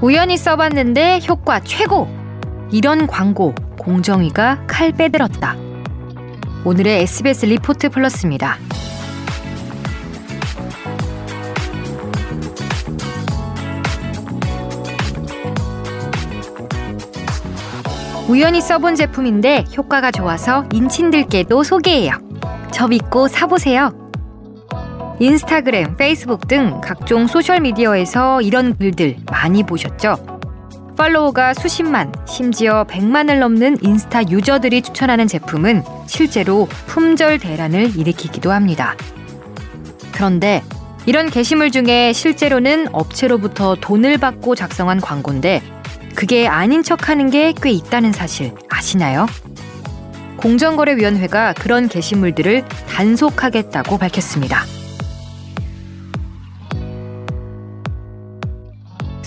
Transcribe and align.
우연히 0.00 0.36
써봤는데 0.36 1.22
효과 1.28 1.58
최고! 1.58 2.08
이런 2.70 3.08
광고 3.08 3.52
공정위가 3.80 4.66
칼 4.68 4.92
빼들었다. 4.92 5.56
오늘의 6.64 7.02
SBS 7.02 7.46
리포트 7.46 7.88
플러스입니다. 7.88 8.58
우연히 18.28 18.60
써본 18.60 18.94
제품인데 18.94 19.64
효과가 19.76 20.12
좋아서 20.12 20.64
인친들께도 20.72 21.64
소개해요. 21.64 22.12
저 22.70 22.86
믿고 22.86 23.26
사보세요. 23.26 23.97
인스타그램, 25.20 25.96
페이스북 25.96 26.46
등 26.46 26.80
각종 26.82 27.26
소셜미디어에서 27.26 28.40
이런 28.42 28.76
글들 28.76 29.16
많이 29.30 29.64
보셨죠? 29.64 30.38
팔로워가 30.96 31.54
수십만, 31.54 32.12
심지어 32.26 32.84
백만을 32.84 33.38
넘는 33.40 33.78
인스타 33.82 34.30
유저들이 34.30 34.82
추천하는 34.82 35.26
제품은 35.26 35.82
실제로 36.06 36.66
품절 36.86 37.38
대란을 37.38 37.96
일으키기도 37.96 38.52
합니다. 38.52 38.96
그런데 40.12 40.62
이런 41.06 41.30
게시물 41.30 41.70
중에 41.70 42.12
실제로는 42.12 42.88
업체로부터 42.92 43.76
돈을 43.76 44.18
받고 44.18 44.54
작성한 44.54 45.00
광고인데 45.00 45.62
그게 46.14 46.48
아닌 46.48 46.82
척 46.82 47.08
하는 47.08 47.30
게 47.30 47.52
꽤 47.60 47.70
있다는 47.70 48.12
사실 48.12 48.52
아시나요? 48.68 49.26
공정거래위원회가 50.36 51.54
그런 51.54 51.88
게시물들을 51.88 52.64
단속하겠다고 52.88 53.98
밝혔습니다. 53.98 54.64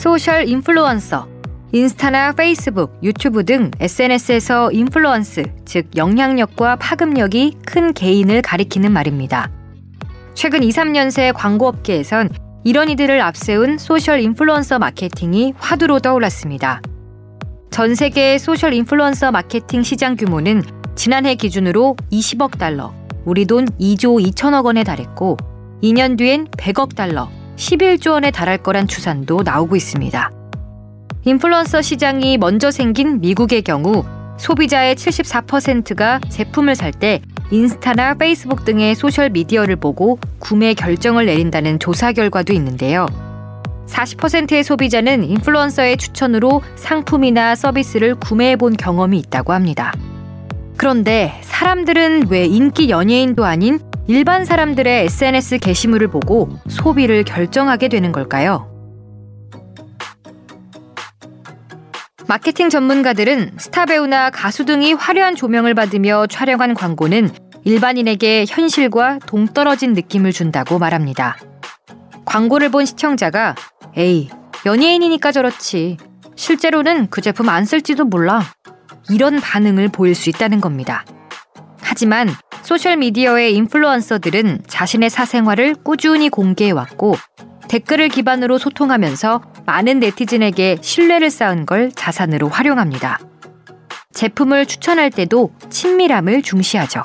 Social 0.01 0.49
influencer, 0.49 1.27
인스타나 1.73 2.31
페이스북, 2.31 2.97
유튜브 3.03 3.45
등 3.45 3.69
SNS에서 3.79 4.71
influence, 4.71 5.43
즉 5.63 5.95
영향력과 5.95 6.77
파급력이 6.77 7.57
큰 7.67 7.93
개인을 7.93 8.41
가리키는 8.41 8.91
말입니다. 8.91 9.51
최근 10.33 10.63
2, 10.63 10.69
3년 10.69 11.11
새 11.11 11.31
광고업계에선 11.31 12.29
이런 12.63 12.89
이들을 12.89 13.21
앞세운 13.21 13.77
social 13.77 14.21
influencer 14.21 14.79
마케팅이 14.79 15.53
화두로 15.59 15.99
떠올랐습니다. 15.99 16.81
전 17.69 17.93
세계 17.93 18.39
social 18.39 18.73
influencer 18.73 19.31
마케팅 19.31 19.83
시장 19.83 20.15
규모는 20.15 20.63
지난해 20.95 21.35
기준으로 21.35 21.95
20억 22.11 22.57
달러, 22.57 22.91
우리 23.23 23.45
돈 23.45 23.67
2조 23.79 24.33
2천억 24.33 24.65
원에 24.65 24.83
달했고 24.83 25.37
2년 25.83 26.17
뒤엔 26.17 26.47
100억 26.47 26.95
달러, 26.95 27.29
11조 27.61 28.11
원에 28.13 28.31
달할 28.31 28.57
거란 28.57 28.87
추산도 28.87 29.43
나오고 29.43 29.75
있습니다. 29.75 30.31
인플루언서 31.25 31.83
시장이 31.83 32.39
먼저 32.39 32.71
생긴 32.71 33.21
미국의 33.21 33.61
경우 33.61 34.03
소비자의 34.37 34.95
74%가 34.95 36.19
제품을 36.29 36.75
살 36.75 36.91
때 36.91 37.21
인스타나 37.51 38.15
페이스북 38.15 38.65
등의 38.65 38.95
social 38.95 39.29
media를 39.29 39.75
보고 39.75 40.17
구매 40.39 40.73
결정을 40.73 41.25
내린다는 41.25 41.79
조사 41.79 42.13
결과도 42.13 42.53
있는데요. 42.53 43.05
40%의 43.87 44.63
소비자는 44.63 45.23
인플루언서의 45.25 45.97
추천으로 45.97 46.63
상품이나 46.75 47.55
서비스를 47.55 48.15
구매해 48.15 48.55
본 48.55 48.75
경험이 48.75 49.19
있다고 49.19 49.53
합니다. 49.53 49.93
그런데 50.77 51.39
사람들은 51.43 52.27
왜 52.29 52.45
인기 52.45 52.89
연예인도 52.89 53.45
아닌 53.45 53.79
일반 54.11 54.43
사람들의 54.43 55.05
SNS 55.05 55.59
게시물을 55.59 56.09
보고 56.09 56.49
소비를 56.67 57.23
결정하게 57.23 57.87
되는 57.87 58.11
걸까요? 58.11 58.69
마케팅 62.27 62.69
전문가들은 62.69 63.53
스타 63.57 63.85
배우나 63.85 64.29
가수 64.29 64.65
등이 64.65 64.91
화려한 64.95 65.37
조명을 65.37 65.75
받으며 65.75 66.27
촬영한 66.27 66.73
광고는 66.73 67.29
일반인에게 67.63 68.43
현실과 68.49 69.17
동떨어진 69.27 69.93
느낌을 69.93 70.33
준다고 70.33 70.77
말합니다. 70.77 71.37
광고를 72.25 72.67
본 72.67 72.85
시청자가 72.85 73.55
에이, 73.95 74.29
연예인이니까 74.65 75.31
저렇지. 75.31 75.95
실제로는 76.35 77.07
그 77.11 77.21
제품 77.21 77.47
안 77.47 77.63
쓸지도 77.63 78.03
몰라. 78.03 78.43
이런 79.09 79.39
반응을 79.39 79.87
보일 79.87 80.15
수 80.15 80.29
있다는 80.29 80.59
겁니다. 80.59 81.05
하지만 81.79 82.27
소셜미디어의 82.63 83.55
인플루언서들은 83.55 84.61
자신의 84.67 85.09
사생활을 85.09 85.75
꾸준히 85.83 86.29
공개해왔고 86.29 87.15
댓글을 87.67 88.09
기반으로 88.09 88.57
소통하면서 88.57 89.41
많은 89.65 89.99
네티즌에게 89.99 90.77
신뢰를 90.81 91.29
쌓은 91.29 91.65
걸 91.65 91.91
자산으로 91.91 92.49
활용합니다. 92.49 93.19
제품을 94.13 94.65
추천할 94.65 95.09
때도 95.09 95.53
친밀함을 95.69 96.41
중시하죠. 96.41 97.03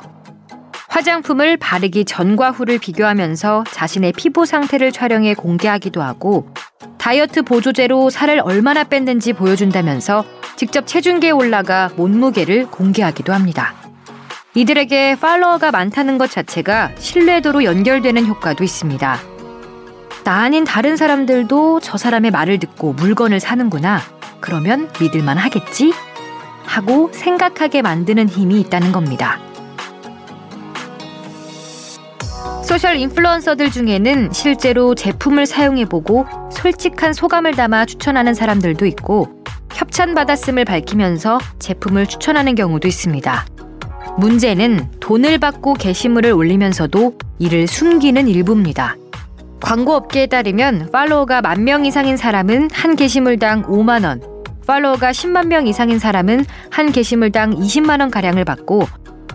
화장품을 0.89 1.57
바르기 1.57 2.05
전과 2.05 2.51
후를 2.51 2.79
비교하면서 2.79 3.65
자신의 3.71 4.13
피부 4.13 4.45
상태를 4.45 4.91
촬영해 4.91 5.35
공개하기도 5.35 6.01
하고 6.01 6.49
다이어트 6.97 7.43
보조제로 7.43 8.09
살을 8.09 8.41
얼마나 8.43 8.83
뺐는지 8.83 9.33
보여준다면서 9.33 10.25
직접 10.57 10.87
체중계에 10.87 11.31
올라가 11.31 11.89
몸무게를 11.95 12.65
공개하기도 12.67 13.31
합니다. 13.31 13.86
이들에게 14.57 15.17
팔로워가 15.21 15.69
많다는 15.69 16.17
것 16.17 16.31
자체가 16.31 16.89
신뢰도로 16.97 17.63
연결되는 17.63 18.25
효과도 18.25 18.63
있습니다. 18.63 19.19
나 20.23 20.33
아닌 20.33 20.63
다른 20.63 20.97
사람들도 20.97 21.79
저 21.81 21.95
사람의 21.99 22.31
말을 22.31 22.57
듣고 22.57 22.93
물건을 22.93 23.39
사는구나. 23.39 24.01
그러면 24.39 24.89
믿을만 24.99 25.37
하겠지? 25.37 25.93
하고 26.65 27.11
생각하게 27.13 27.83
만드는 27.83 28.29
힘이 28.29 28.59
있다는 28.61 28.91
겁니다. 28.91 29.39
소셜 32.63 32.95
인플루언서들 32.95 33.69
중에는 33.69 34.31
실제로 34.33 34.95
제품을 34.95 35.45
사용해보고 35.45 36.25
솔직한 36.51 37.13
소감을 37.13 37.53
담아 37.53 37.85
추천하는 37.85 38.33
사람들도 38.33 38.87
있고 38.87 39.43
협찬받았음을 39.71 40.65
밝히면서 40.65 41.37
제품을 41.59 42.07
추천하는 42.07 42.55
경우도 42.55 42.87
있습니다. 42.87 43.45
문제는 44.17 44.91
돈을 44.99 45.37
받고 45.37 45.75
게시물을 45.75 46.31
올리면서도 46.31 47.13
이를 47.39 47.67
숨기는 47.67 48.27
일부입니다. 48.27 48.95
광고 49.61 49.93
업계에 49.93 50.27
따르면 50.27 50.89
팔로워가 50.91 51.41
만 51.41 51.63
명 51.63 51.85
이상인 51.85 52.17
사람은 52.17 52.69
한 52.71 52.95
게시물당 52.95 53.63
5만 53.63 54.05
원, 54.05 54.21
팔로워가 54.65 55.11
10만 55.11 55.47
명 55.47 55.67
이상인 55.67 55.99
사람은 55.99 56.45
한 56.69 56.91
게시물당 56.91 57.55
20만 57.55 57.99
원 57.99 58.11
가량을 58.11 58.43
받고 58.45 58.87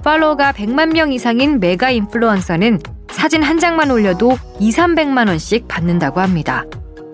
팔로워가 0.05 0.53
100만 0.53 0.93
명 0.93 1.13
이상인 1.13 1.61
메가 1.61 1.91
인플루언서는 1.91 2.81
사진 3.11 3.43
한 3.43 3.59
장만 3.59 3.91
올려도 3.91 4.37
2, 4.59 4.71
300만 4.71 5.29
원씩 5.29 5.69
받는다고 5.69 6.21
합니다. 6.21 6.65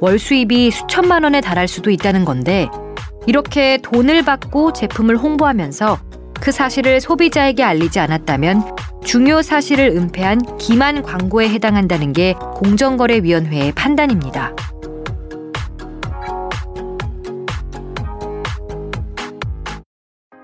월 0.01 0.19
수입이 0.19 0.71
수천만 0.71 1.25
원에 1.25 1.41
달할 1.41 1.69
수도 1.69 1.91
있다는 1.91 2.25
건데 2.25 2.69
이렇게 3.27 3.79
돈을 3.83 4.23
받고 4.25 4.73
제품을 4.73 5.17
홍보하면서 5.19 5.99
그 6.41 6.53
사실을 6.53 7.01
소비자에게 7.01 7.63
알리지 7.63 7.99
않았다면 8.01 8.63
중요 9.05 9.43
사실을 9.43 9.89
은폐한 9.97 10.59
기만 10.59 11.03
광고에 11.03 11.49
해당한다는 11.49 12.13
게 12.13 12.35
공정거래위원회의 12.57 13.73
판단입니다. 13.73 14.55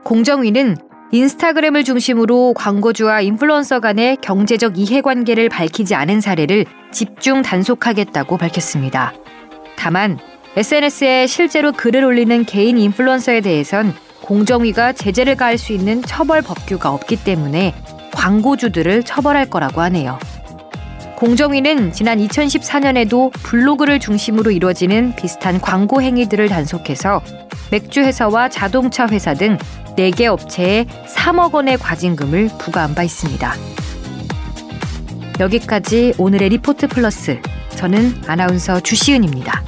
공정위는 0.04 0.76
인스타그램을 1.12 1.84
중심으로 1.84 2.54
광고주와 2.54 3.20
인플루언서 3.20 3.80
간의 3.80 4.16
경제적 4.20 4.78
이해관계를 4.78 5.48
밝히지 5.48 5.94
않은 5.94 6.20
사례를 6.20 6.64
집중 6.92 7.42
단속하겠다고 7.42 8.36
밝혔습니다. 8.36 9.14
다만 9.76 10.18
SNS에 10.56 11.26
실제로 11.26 11.72
글을 11.72 12.04
올리는 12.04 12.44
개인 12.44 12.78
인플루언서에 12.78 13.40
대해선 13.40 13.94
공정위가 14.24 14.94
제재를 14.94 15.36
가할 15.36 15.58
수 15.58 15.72
있는 15.72 16.02
처벌 16.02 16.40
법규가 16.40 16.90
없기 16.90 17.22
때문에 17.24 17.74
광고주들을 18.12 19.02
처벌할 19.02 19.50
거라고 19.50 19.82
하네요. 19.82 20.18
공정위는 21.16 21.92
지난 21.92 22.18
2014년에도 22.18 23.32
블로그를 23.42 24.00
중심으로 24.00 24.50
이루어지는 24.50 25.14
비슷한 25.14 25.60
광고 25.60 26.00
행위들을 26.00 26.48
단속해서 26.48 27.22
맥주 27.70 28.00
회사와 28.00 28.48
자동차 28.48 29.06
회사 29.08 29.34
등 29.34 29.58
4개 29.96 30.24
업체에 30.24 30.86
3억 31.14 31.52
원의 31.52 31.78
과징금을 31.78 32.50
부과한 32.58 32.94
바 32.94 33.02
있습니다. 33.02 33.54
여기까지 35.40 36.14
오늘의 36.18 36.48
리포트 36.50 36.88
플러스. 36.88 37.40
저는 37.70 38.22
아나운서 38.26 38.80
주시은입니다. 38.80 39.63